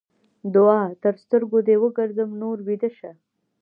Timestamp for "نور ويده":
2.41-2.89